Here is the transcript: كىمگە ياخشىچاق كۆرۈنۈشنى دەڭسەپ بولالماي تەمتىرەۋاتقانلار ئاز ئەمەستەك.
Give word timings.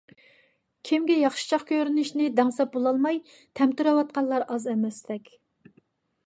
كىمگە 0.89 1.17
ياخشىچاق 1.23 1.65
كۆرۈنۈشنى 1.71 2.29
دەڭسەپ 2.39 2.71
بولالماي 2.77 3.21
تەمتىرەۋاتقانلار 3.61 4.49
ئاز 4.57 4.67
ئەمەستەك. 4.73 5.31